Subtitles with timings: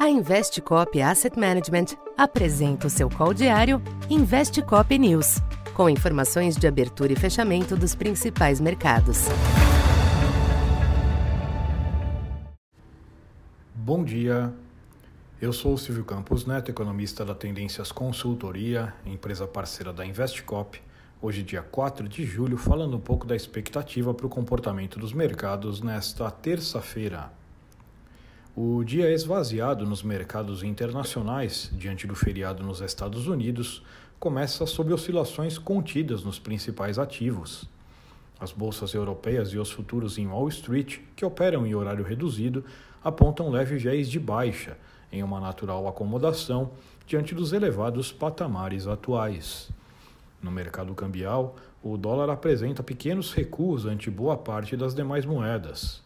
[0.00, 5.42] A Investcop Asset Management apresenta o seu call diário Investcop News,
[5.74, 9.26] com informações de abertura e fechamento dos principais mercados.
[13.74, 14.50] Bom dia.
[15.38, 20.80] Eu sou o Silvio Campos Neto, economista da Tendências Consultoria, empresa parceira da Investcop.
[21.20, 25.82] Hoje, dia 4 de julho, falando um pouco da expectativa para o comportamento dos mercados
[25.82, 27.38] nesta terça-feira.
[28.56, 33.80] O dia esvaziado nos mercados internacionais, diante do feriado nos Estados Unidos,
[34.18, 37.64] começa sob oscilações contidas nos principais ativos.
[38.40, 42.64] As bolsas europeias e os futuros em Wall Street, que operam em horário reduzido,
[43.04, 44.76] apontam leve viés de baixa,
[45.12, 46.72] em uma natural acomodação
[47.06, 49.70] diante dos elevados patamares atuais.
[50.42, 56.02] No mercado cambial, o dólar apresenta pequenos recuos ante boa parte das demais moedas.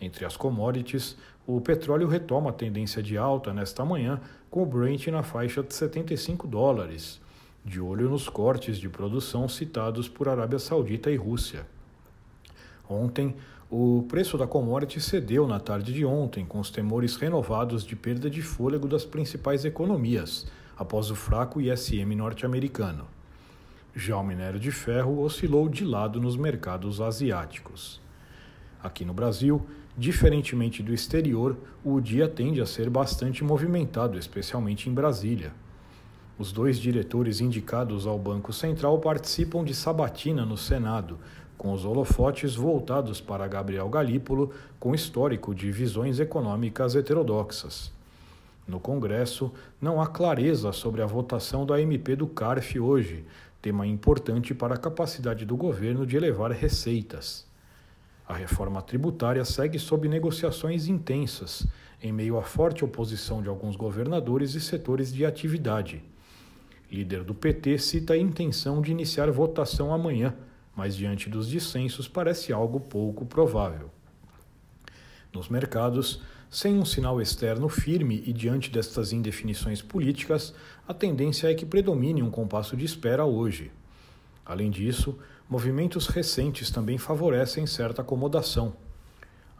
[0.00, 5.08] Entre as commodities, o petróleo retoma a tendência de alta nesta manhã, com o Brent
[5.08, 7.20] na faixa de 75 dólares,
[7.64, 11.66] de olho nos cortes de produção citados por Arábia Saudita e Rússia.
[12.88, 13.36] Ontem,
[13.70, 18.28] o preço da commodity cedeu na tarde de ontem, com os temores renovados de perda
[18.28, 23.06] de fôlego das principais economias, após o fraco ISM norte-americano.
[23.94, 28.00] Já o minério de ferro oscilou de lado nos mercados asiáticos.
[28.82, 29.60] Aqui no Brasil,
[29.96, 35.52] diferentemente do exterior, o dia tende a ser bastante movimentado, especialmente em Brasília.
[36.38, 41.18] Os dois diretores indicados ao Banco Central participam de sabatina no Senado,
[41.58, 47.92] com os holofotes voltados para Gabriel Galípolo, com histórico de visões econômicas heterodoxas.
[48.66, 53.26] No Congresso, não há clareza sobre a votação da MP do CARF hoje,
[53.60, 57.49] tema importante para a capacidade do governo de elevar receitas.
[58.30, 61.66] A reforma tributária segue sob negociações intensas,
[62.00, 66.00] em meio à forte oposição de alguns governadores e setores de atividade.
[66.88, 70.32] Líder do PT cita a intenção de iniciar votação amanhã,
[70.76, 73.90] mas diante dos dissensos parece algo pouco provável.
[75.34, 80.54] Nos mercados, sem um sinal externo firme e diante destas indefinições políticas,
[80.86, 83.72] a tendência é que predomine um compasso de espera hoje.
[84.50, 85.16] Além disso,
[85.48, 88.72] movimentos recentes também favorecem certa acomodação.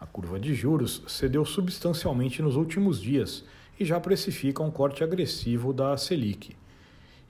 [0.00, 3.44] A curva de juros cedeu substancialmente nos últimos dias
[3.78, 6.56] e já precifica um corte agressivo da Selic.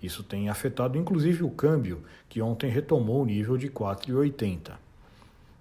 [0.03, 4.73] Isso tem afetado inclusive o câmbio, que ontem retomou o nível de 4,80.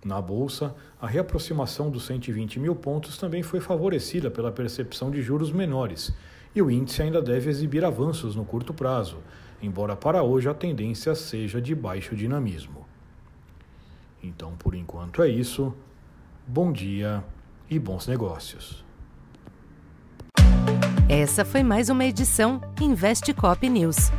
[0.06, 5.52] Na bolsa, a reaproximação dos 120 mil pontos também foi favorecida pela percepção de juros
[5.52, 6.14] menores,
[6.56, 9.18] e o índice ainda deve exibir avanços no curto prazo,
[9.62, 12.86] embora para hoje a tendência seja de baixo dinamismo.
[14.22, 15.74] Então, por enquanto é isso.
[16.46, 17.24] Bom dia
[17.70, 18.84] e bons negócios.
[21.08, 24.12] Essa foi mais uma edição Investe Cop News.